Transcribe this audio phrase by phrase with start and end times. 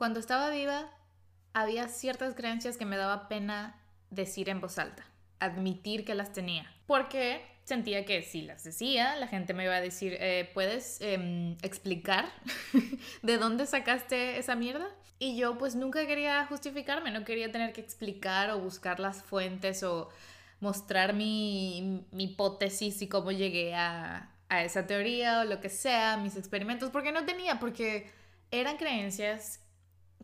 [0.00, 0.88] Cuando estaba viva,
[1.52, 5.04] había ciertas creencias que me daba pena decir en voz alta,
[5.40, 9.80] admitir que las tenía, porque sentía que si las decía, la gente me iba a
[9.82, 12.32] decir, eh, ¿puedes em, explicar
[13.22, 14.88] de dónde sacaste esa mierda?
[15.18, 19.82] Y yo pues nunca quería justificarme, no quería tener que explicar o buscar las fuentes
[19.82, 20.08] o
[20.60, 26.36] mostrar mi, hipótesis y cómo llegué a, a esa teoría o lo que sea, mis
[26.36, 28.10] experimentos, porque no tenía, porque
[28.50, 29.60] eran creencias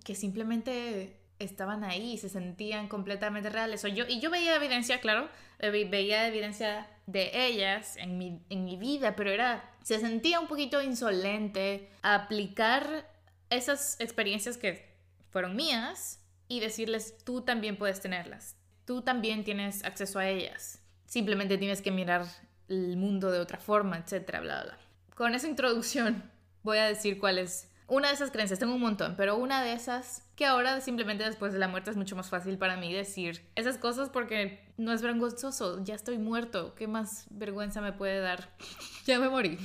[0.07, 3.85] que simplemente estaban ahí se sentían completamente reales.
[3.85, 8.65] O yo, y yo veía evidencia, claro, eh, veía evidencia de ellas en mi, en
[8.65, 13.11] mi vida, pero era, se sentía un poquito insolente aplicar
[13.51, 14.97] esas experiencias que
[15.31, 21.59] fueron mías y decirles, tú también puedes tenerlas, tú también tienes acceso a ellas, simplemente
[21.59, 22.27] tienes que mirar
[22.69, 24.79] el mundo de otra forma, etcétera, bla, bla.
[25.17, 26.31] Con esa introducción
[26.63, 29.73] voy a decir cuál es una de esas creencias, tengo un montón, pero una de
[29.73, 33.49] esas que ahora simplemente después de la muerte es mucho más fácil para mí decir
[33.55, 38.51] esas cosas porque no es vergonzoso, ya estoy muerto, ¿qué más vergüenza me puede dar?
[39.07, 39.59] ya me morí.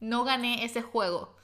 [0.00, 1.34] No gané ese juego.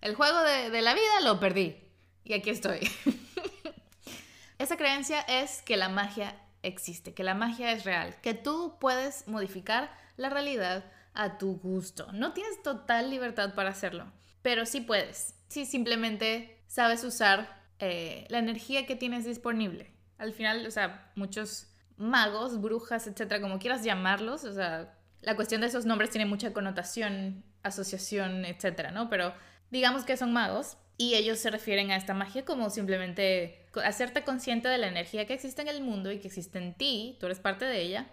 [0.00, 1.76] El juego de, de la vida lo perdí.
[2.24, 2.80] Y aquí estoy.
[4.58, 9.26] Esa creencia es que la magia existe, que la magia es real, que tú puedes
[9.26, 10.84] modificar la realidad
[11.14, 12.12] a tu gusto.
[12.12, 14.12] No tienes total libertad para hacerlo,
[14.42, 19.92] pero sí puedes si simplemente sabes usar eh, la energía que tienes disponible.
[20.16, 21.66] Al final, o sea, muchos
[21.98, 26.54] magos, brujas, etcétera, como quieras llamarlos, o sea, la cuestión de esos nombres tiene mucha
[26.54, 29.10] connotación, asociación, etcétera, ¿no?
[29.10, 29.34] Pero
[29.70, 34.68] digamos que son magos y ellos se refieren a esta magia como simplemente hacerte consciente
[34.68, 37.40] de la energía que existe en el mundo y que existe en ti, tú eres
[37.40, 38.06] parte de ella,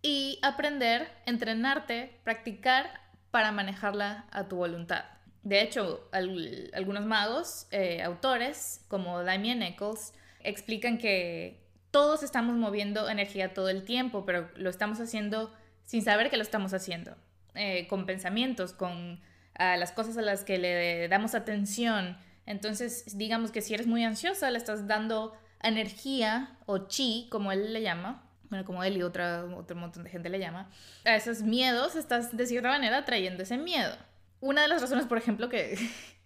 [0.00, 3.00] y aprender, entrenarte, practicar
[3.32, 5.17] para manejarla a tu voluntad.
[5.48, 11.58] De hecho, algunos magos, eh, autores como Damien Eccles, explican que
[11.90, 15.50] todos estamos moviendo energía todo el tiempo, pero lo estamos haciendo
[15.86, 17.16] sin saber que lo estamos haciendo,
[17.54, 19.20] eh, con pensamientos, con
[19.58, 22.18] las cosas a las que le damos atención.
[22.44, 25.32] Entonces, digamos que si eres muy ansiosa, le estás dando
[25.62, 30.10] energía o chi, como él le llama, bueno, como él y otra, otro montón de
[30.10, 30.70] gente le llama,
[31.06, 33.96] a esos miedos estás de cierta manera trayendo ese miedo
[34.40, 35.78] una de las razones, por ejemplo, que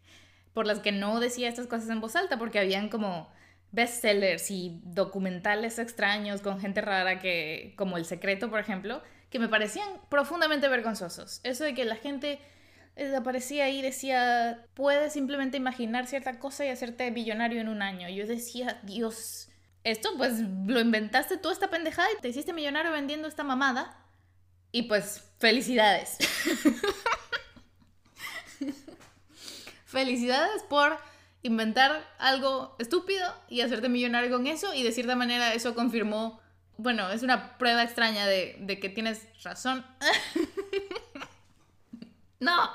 [0.52, 3.30] por las que no decía estas cosas en voz alta, porque habían como
[3.72, 9.48] bestsellers y documentales extraños con gente rara que, como El Secreto, por ejemplo, que me
[9.48, 11.40] parecían profundamente vergonzosos.
[11.42, 12.38] Eso de que la gente
[12.96, 17.80] eh, aparecía ahí y decía, puedes simplemente imaginar cierta cosa y hacerte billonario en un
[17.80, 18.08] año.
[18.10, 19.48] yo decía, Dios,
[19.84, 23.98] esto pues lo inventaste tú esta pendejada y te hiciste millonario vendiendo esta mamada.
[24.70, 26.18] Y pues, felicidades.
[29.92, 30.96] Felicidades por
[31.42, 36.40] inventar algo estúpido y hacerte millonario con eso y de cierta manera eso confirmó,
[36.78, 39.84] bueno, es una prueba extraña de, que tienes razón.
[42.40, 42.70] no.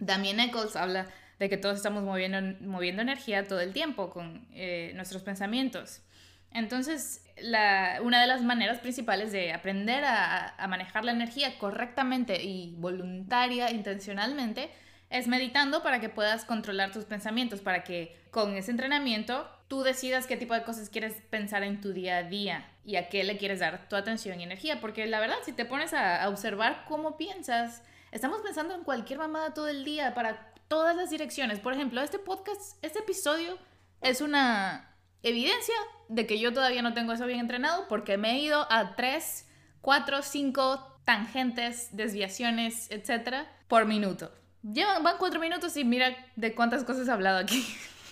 [0.00, 1.06] Damien Eccles habla
[1.38, 6.02] de que todos estamos moviendo, energía todo el tiempo con eh, nuestros pensamientos.
[6.50, 7.24] Entonces,
[8.02, 14.70] una de las maneras principales de aprender a manejar la energía correctamente y voluntaria, intencionalmente,
[15.10, 20.26] es meditando para que puedas controlar tus pensamientos, para que con ese entrenamiento tú decidas
[20.26, 23.38] qué tipo de cosas quieres pensar en tu día a día y a qué le
[23.38, 24.80] quieres dar tu atención y energía.
[24.80, 27.82] Porque la verdad, si te pones a, observar cómo piensas,
[28.12, 31.60] estamos pensando en cualquier mamada todo el día para todas las direcciones.
[31.60, 33.58] Por ejemplo, este podcast, este episodio
[34.00, 35.74] es una evidencia
[36.08, 39.48] de que yo todavía no tengo eso bien entrenado porque me he ido a 3,
[39.80, 44.30] 4, 5 tangentes, desviaciones, etcétera, por minuto.
[44.62, 47.64] Llevan, van cuatro minutos y mira de cuántas cosas he hablado aquí.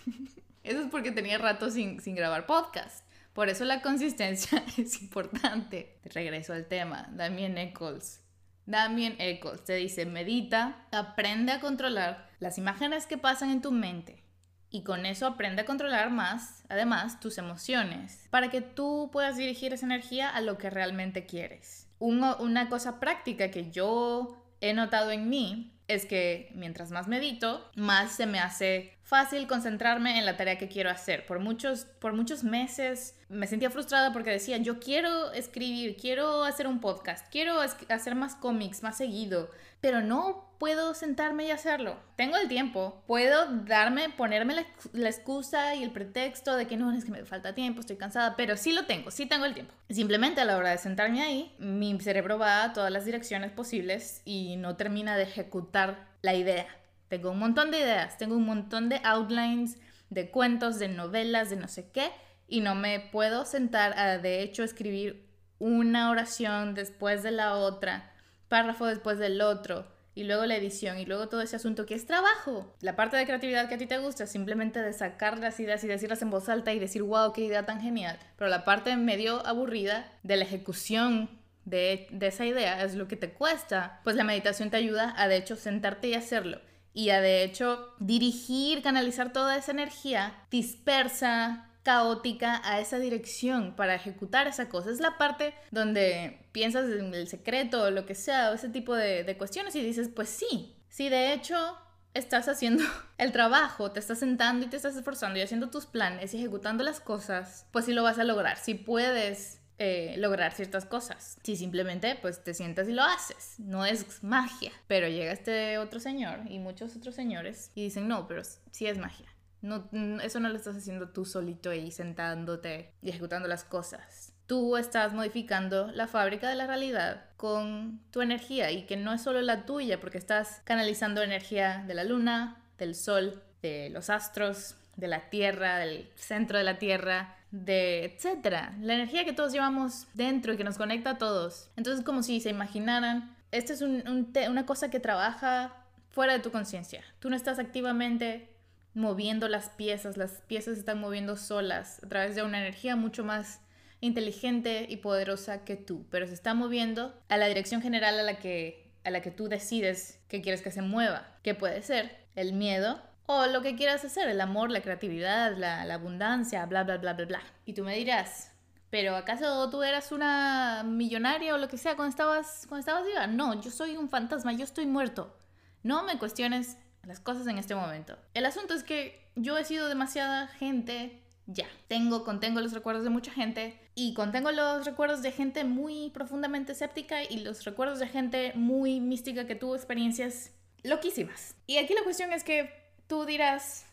[0.63, 3.07] Eso es porque tenía rato sin, sin grabar podcast.
[3.33, 5.99] Por eso la consistencia es importante.
[6.05, 7.09] Regreso al tema.
[7.13, 8.23] Damien Eccles.
[8.65, 14.25] Damien Eccles te dice, medita, aprende a controlar las imágenes que pasan en tu mente.
[14.71, 19.73] Y con eso aprende a controlar más, además, tus emociones, para que tú puedas dirigir
[19.73, 21.89] esa energía a lo que realmente quieres.
[21.99, 28.13] una cosa práctica que yo he notado en mí es que mientras más medito, más
[28.13, 31.27] se me hace fácil concentrarme en la tarea que quiero hacer.
[31.27, 36.67] Por muchos, por muchos meses me sentía frustrada porque decía, yo quiero escribir, quiero hacer
[36.67, 39.49] un podcast, quiero hacer más cómics más seguido,
[39.81, 41.97] pero no puedo sentarme y hacerlo.
[42.17, 47.05] Tengo el tiempo, puedo darme, ponerme la, excusa y el pretexto de que no, es
[47.05, 49.73] que me falta tiempo, estoy cansada, pero sí lo tengo, sí tengo el tiempo.
[49.89, 54.23] Simplemente a la hora de sentarme ahí, mi cerebro va a todas las direcciones posibles
[54.25, 56.67] y no termina de ejecutar la idea.
[57.09, 59.79] Tengo un montón de ideas, tengo un montón de outlines,
[60.11, 62.11] de cuentos, de novelas, de no sé qué,
[62.49, 68.13] y no me puedo sentar a de hecho escribir una oración después de la otra,
[68.49, 72.07] párrafo después del otro, y luego la edición, y luego todo ese asunto que es
[72.07, 72.75] trabajo.
[72.81, 75.85] La parte de creatividad que a ti te gusta es simplemente de sacar las ideas
[75.85, 78.19] y decirlas en voz alta y decir, wow, qué idea tan genial.
[78.39, 81.29] Pero la parte medio aburrida de la ejecución
[81.67, 84.01] de, de esa idea es lo que te cuesta.
[84.05, 86.63] Pues la meditación te ayuda a de hecho sentarte y hacerlo.
[86.97, 93.95] Y a de hecho dirigir, canalizar toda esa energía dispersa, caótica a esa dirección para
[93.95, 94.91] ejecutar esa cosa.
[94.91, 98.95] Es la parte donde piensas en el secreto o lo que sea, o ese tipo
[98.95, 101.77] de, cuestiones y dices, pues sí, sí, de hecho
[102.15, 102.83] estás haciendo
[103.19, 106.83] el trabajo, te estás sentando y te estás esforzando y haciendo tus planes y ejecutando
[106.83, 111.39] las cosas, pues sí lo vas a lograr, si puedes eh, lograr ciertas cosas.
[111.43, 114.73] Si simplemente pues te sientas y lo haces, no es magia.
[114.87, 118.99] Pero llega este otro señor y muchos otros señores y dicen, no, pero sí es
[118.99, 119.27] magia.
[119.63, 119.89] No,
[120.23, 124.33] eso no lo estás haciendo tú solito ahí sentándote y ejecutando las cosas.
[124.47, 129.23] Tú estás modificando la fábrica de la realidad con tu energía y que no es
[129.23, 134.77] solo la tuya porque estás canalizando energía de la luna, del sol, de los astros,
[134.97, 138.75] de la tierra, del centro de la tierra, de etcétera.
[138.81, 141.71] La energía que todos llevamos dentro y que nos conecta a todos.
[141.77, 145.73] Entonces, como si se imaginaran, esta es una cosa que trabaja
[146.11, 147.03] fuera de tu conciencia.
[147.19, 148.51] Tú no estás activamente
[148.95, 153.61] moviendo las piezas, las piezas están moviendo solas a través de una energía mucho más
[154.01, 158.39] inteligente y poderosa que tú, pero se está moviendo a la dirección general a la
[158.39, 162.53] que, a la que tú decides que quieres que se mueva, que puede ser el
[162.55, 166.99] miedo o lo que quieras hacer, el amor, la creatividad, la, la abundancia, bla, bla,
[166.99, 167.43] bla, bla, bla.
[167.65, 168.53] Y tú me dirás,
[168.91, 173.27] pero ¿acaso tú eras una millonaria o lo que sea cuando estabas, cuando estabas viva?
[173.27, 175.37] No, yo soy un fantasma, yo estoy muerto.
[175.83, 178.17] No me cuestiones las cosas en este momento.
[178.35, 181.67] El asunto es que yo he sido demasiada gente ya.
[181.89, 186.73] Tengo, contengo los recuerdos de mucha gente y contengo los recuerdos de gente muy profundamente
[186.73, 190.53] escéptica y los recuerdos de gente muy mística que tuvo experiencias
[190.83, 191.55] loquísimas.
[191.67, 193.87] Y aquí la cuestión es que tú dirás,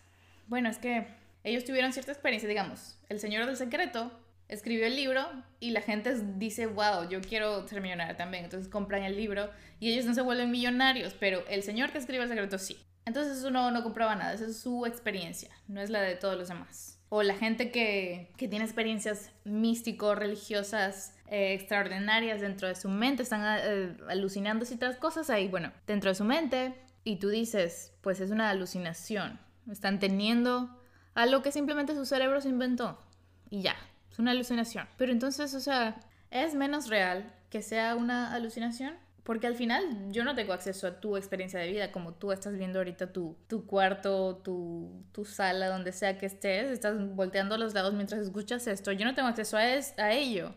[0.48, 1.08] bueno, es que
[1.44, 4.12] ellos tuvieron cierta experiencia, digamos, el Señor del Secreto
[4.54, 5.26] escribió el libro
[5.60, 8.46] y la gente dice, wow, yo quiero ser millonario también.
[8.46, 9.50] Entonces compran el libro
[9.80, 12.78] y ellos no se vuelven millonarios, pero el señor que escribe el secreto sí.
[13.06, 16.38] Entonces eso no, no compraba nada, esa es su experiencia, no es la de todos
[16.38, 17.00] los demás.
[17.10, 23.24] O la gente que, que tiene experiencias místicos, religiosas, eh, extraordinarias dentro de su mente,
[23.24, 28.20] están eh, alucinando ciertas cosas ahí, bueno, dentro de su mente, y tú dices, pues
[28.20, 29.40] es una alucinación,
[29.70, 30.70] están teniendo
[31.16, 33.00] algo que simplemente su cerebro se inventó,
[33.50, 33.76] y ya,
[34.12, 34.88] es una alucinación.
[34.98, 35.96] Pero entonces, o sea,
[36.32, 38.96] ¿es menos real que sea una alucinación?
[39.24, 42.58] Porque al final yo no tengo acceso a tu experiencia de vida, como tú estás
[42.58, 47.58] viendo ahorita tu, tu cuarto, tu, tu sala, donde sea que estés, estás volteando a
[47.58, 48.92] los lados mientras escuchas esto.
[48.92, 50.54] Yo no tengo acceso a, es, a ello.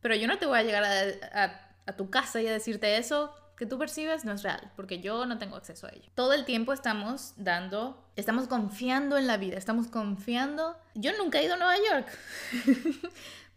[0.00, 2.96] Pero yo no te voy a llegar a, a, a tu casa y a decirte
[2.96, 6.10] eso que tú percibes no es real, porque yo no tengo acceso a ello.
[6.14, 10.76] Todo el tiempo estamos dando, estamos confiando en la vida, estamos confiando.
[10.94, 12.08] Yo nunca he ido a Nueva York,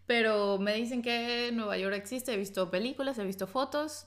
[0.08, 4.06] pero me dicen que Nueva York existe, he visto películas, he visto fotos,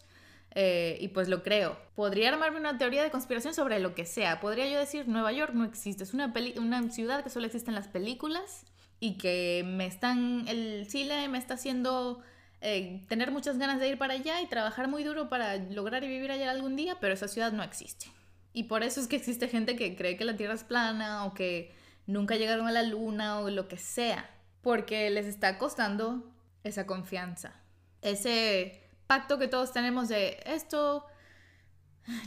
[0.55, 1.79] eh, y pues lo creo.
[1.95, 4.41] Podría armarme una teoría de conspiración sobre lo que sea.
[4.41, 6.05] Podría yo decir, Nueva York no existe.
[6.05, 8.65] Es una, una ciudad que solo existe en las películas
[9.01, 12.23] y que me están, el Chile me está haciendo
[12.65, 16.09] eh, tener muchas ganas de ir para allá y trabajar muy duro para lograr y
[16.09, 18.07] vivir allá algún día, pero esa ciudad no existe.
[18.53, 21.35] Y por eso es que existe gente que cree que la Tierra es plana o
[21.35, 21.75] que
[22.07, 27.53] nunca llegaron a la Luna o lo que sea, porque les está costando esa confianza,
[28.01, 31.05] ese pacto que todos tenemos de esto.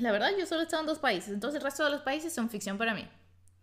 [0.01, 2.34] La verdad, yo solo he estado en dos países, entonces el resto de los países
[2.34, 3.08] son ficción para mí.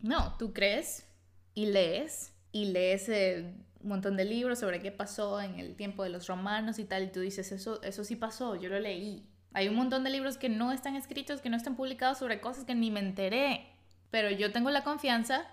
[0.01, 1.07] No, tú crees
[1.55, 6.03] y lees y lees eh, un montón de libros sobre qué pasó en el tiempo
[6.03, 9.27] de los romanos y tal, y tú dices, eso, eso sí pasó, yo lo leí.
[9.53, 12.65] Hay un montón de libros que no están escritos, que no están publicados sobre cosas
[12.65, 13.67] que ni me enteré,
[14.11, 15.47] pero yo tengo la confianza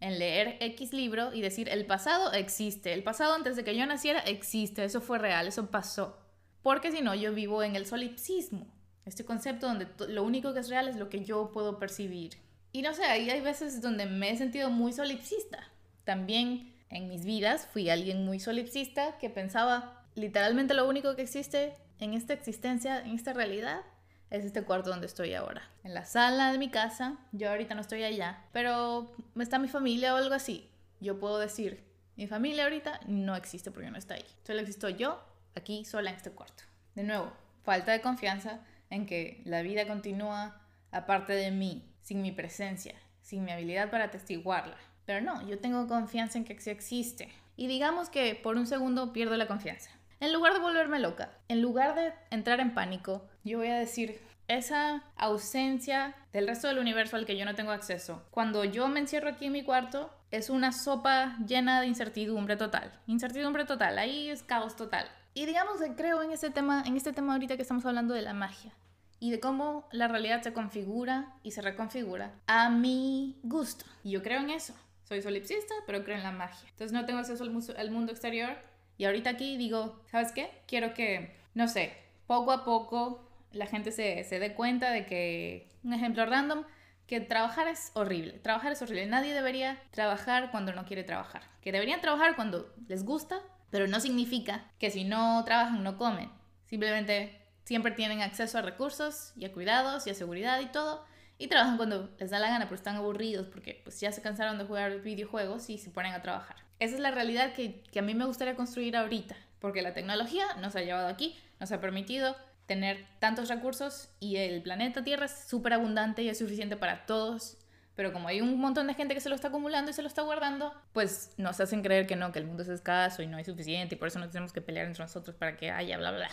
[0.00, 3.86] en leer X libro y decir, el pasado existe, el pasado antes de que yo
[3.86, 6.18] naciera existe, eso fue real, eso pasó
[6.66, 8.66] porque si no yo vivo en el solipsismo,
[9.04, 12.38] este concepto donde lo único que es real es lo que yo puedo percibir.
[12.72, 15.60] Y no sé, ahí hay veces donde me he sentido muy solipsista.
[16.02, 21.74] También en mis vidas fui alguien muy solipsista que pensaba literalmente lo único que existe
[22.00, 23.82] en esta existencia, en esta realidad,
[24.30, 25.62] es este cuarto donde estoy ahora.
[25.84, 30.14] En la sala de mi casa, yo ahorita no estoy allá, pero está mi familia
[30.14, 30.70] o algo así.
[31.00, 31.84] Yo puedo decir,
[32.16, 34.24] mi familia ahorita no existe porque no está ahí.
[34.44, 35.22] Solo existo yo
[35.54, 36.64] aquí sola en este cuarto.
[36.94, 37.30] De nuevo,
[37.62, 43.44] falta de confianza en que la vida continúa aparte de mí, sin mi presencia, sin
[43.44, 44.78] mi habilidad para atestiguarla.
[45.06, 47.32] Pero no, yo tengo confianza en que sí existe.
[47.56, 49.90] Y digamos que por un segundo pierdo la confianza.
[50.20, 54.20] En lugar de volverme loca, en lugar de entrar en pánico, yo voy a decir,
[54.48, 58.24] esa ausencia del resto del universo al que yo no tengo acceso.
[58.30, 62.92] Cuando yo me encierro aquí en mi cuarto, es una sopa llena de incertidumbre total.
[63.06, 65.08] Incertidumbre total, ahí es caos total.
[65.34, 68.22] Y digamos que creo en este tema, en este tema ahorita que estamos hablando de
[68.22, 68.72] la magia
[69.18, 73.84] y de cómo la realidad se configura y se reconfigura a mi gusto.
[74.02, 74.74] Y yo creo en eso.
[75.08, 76.68] Soy solipsista, pero creo en la magia.
[76.70, 78.56] Entonces no tengo acceso al, mundo exterior.
[78.98, 80.50] Y ahorita aquí digo, ¿sabes qué?
[80.66, 81.92] Quiero que, no sé,
[82.26, 86.64] poco a poco la gente se, se dé cuenta de que, un ejemplo random,
[87.06, 88.32] que trabajar es horrible.
[88.40, 89.06] Trabajar es horrible.
[89.06, 91.42] Nadie debería trabajar cuando no quiere trabajar.
[91.60, 96.30] Que deberían trabajar cuando les gusta, pero no significa que si no trabajan no comen.
[96.64, 101.04] Simplemente siempre tienen acceso a recursos y a cuidados y a seguridad y todo.
[101.38, 104.58] Y trabajan cuando les da la gana, pero están aburridos porque pues ya se cansaron
[104.58, 106.56] de jugar videojuegos y se ponen a trabajar.
[106.78, 109.36] Esa es la realidad que, que a mí me gustaría construir ahorita.
[109.60, 114.62] Porque la tecnología nos ha llevado aquí, nos ha permitido tener tantos recursos y el
[114.62, 117.56] planeta Tierra es súper abundante y es suficiente para todos.
[117.94, 120.08] Pero como hay un montón de gente que se lo está acumulando y se lo
[120.08, 123.38] está guardando, pues nos hacen creer que no, que el mundo es escaso y no
[123.38, 126.10] hay suficiente y por eso no tenemos que pelear entre nosotros para que haya, bla,
[126.10, 126.30] bla, bla.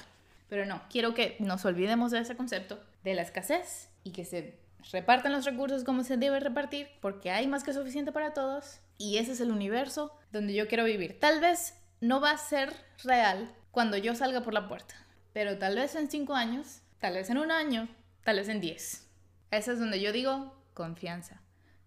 [0.50, 4.60] Pero no, quiero que nos olvidemos de ese concepto, de la escasez y que se
[4.92, 9.18] repartan los recursos como se debe repartir porque hay más que suficiente para todos y
[9.18, 11.20] ese es el universo donde yo quiero vivir.
[11.20, 12.74] Tal vez no va a ser
[13.04, 14.96] real cuando yo salga por la puerta
[15.34, 17.90] pero tal vez en cinco años, tal vez en un año,
[18.24, 19.10] tal vez en diez.
[19.50, 21.42] Esa es donde yo digo confianza.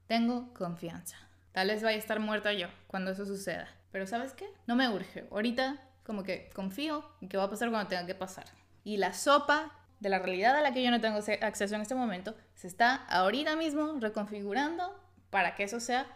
[0.09, 1.17] Tengo confianza.
[1.53, 3.69] Tal vez vaya a estar muerta yo cuando eso suceda.
[3.93, 4.47] Pero ¿sabes qué?
[4.67, 5.27] No me urge.
[5.31, 8.45] Ahorita como que confío en que va a pasar cuando tenga que pasar.
[8.85, 11.95] Y la sopa de la realidad a la que yo no tengo acceso en este
[11.95, 14.95] momento se está ahorita mismo reconfigurando
[15.31, 16.07] para que eso sea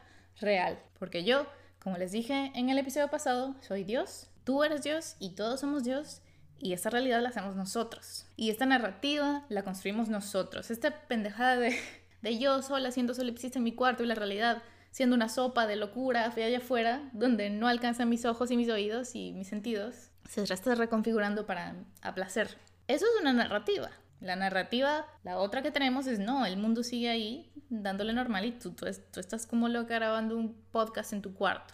[0.41, 0.79] real.
[0.99, 1.47] Porque yo,
[1.83, 5.85] como les dije en el episodio pasado, soy Dios, tú eres Dios y todos somos
[5.85, 6.23] Dios
[6.59, 8.27] y esta realidad la hacemos nosotros.
[8.37, 10.71] Y esta narrativa la construimos nosotros.
[10.71, 11.77] Esta pendejada de,
[12.23, 15.77] de yo sola siendo solipsista en mi cuarto y la realidad siendo una sopa de
[15.77, 20.43] locura allá afuera, donde no alcanzan mis ojos y mis oídos y mis sentidos, se
[20.43, 22.57] está reconfigurando para a placer.
[22.91, 23.89] Eso es una narrativa.
[24.21, 28.51] La narrativa, la otra que tenemos es no, el mundo sigue ahí dándole normal y
[28.51, 31.73] tú, tú, tú estás como loca grabando un podcast en tu cuarto.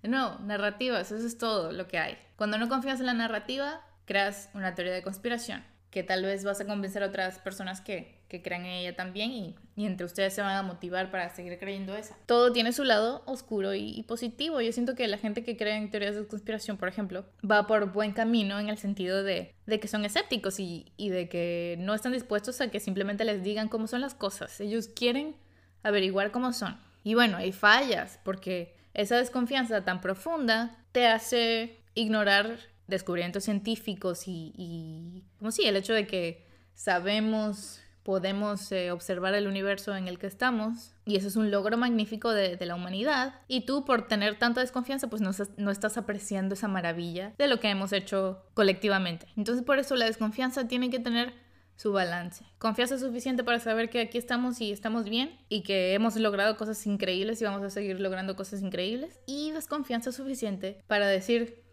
[0.00, 2.16] De nuevo, narrativas, eso es todo lo que hay.
[2.36, 5.62] Cuando no confías en la narrativa, creas una teoría de conspiración
[5.96, 9.30] que tal vez vas a convencer a otras personas que, que crean en ella también
[9.30, 12.14] y, y, entre ustedes se van a motivar para seguir creyendo esa.
[12.26, 14.60] Todo tiene su lado oscuro y, positivo.
[14.60, 17.94] Yo siento que la gente que cree en teorías de conspiración, por ejemplo, va por
[17.94, 21.94] buen camino en el sentido de, de que son escépticos y, y de que no
[21.94, 24.60] están dispuestos a que simplemente les digan cómo son las cosas.
[24.60, 25.34] Ellos quieren
[25.82, 26.78] averiguar cómo son.
[27.04, 35.24] Y bueno, hay fallas porque esa desconfianza tan profunda te hace ignorar descubrimientos científicos y,
[35.38, 40.28] como sí, el hecho de que sabemos, podemos eh, observar el universo en el que
[40.28, 44.38] estamos y eso es un logro magnífico de, de la humanidad y tú por tener
[44.38, 49.26] tanta desconfianza pues no, no, estás apreciando esa maravilla de lo que hemos hecho colectivamente.
[49.36, 51.34] Entonces por eso la desconfianza tiene que tener
[51.76, 52.44] su balance.
[52.58, 56.86] Confianza suficiente para saber que aquí estamos y estamos bien y que hemos logrado cosas
[56.86, 59.20] increíbles y vamos a seguir logrando cosas increíbles.
[59.26, 61.65] Y desconfianza suficiente para decir,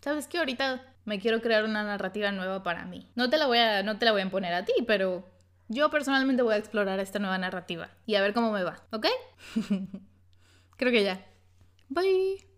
[0.00, 0.38] ¿sabes qué?
[0.38, 3.08] Ahorita me quiero crear una narrativa nueva para mí.
[3.14, 5.24] No te la voy a, no te la voy a imponer a ti, pero
[5.68, 9.06] yo personalmente voy a explorar esta nueva narrativa y a ver cómo me va, ¿ok?
[10.76, 11.24] Creo que ya.
[11.88, 12.49] Bye.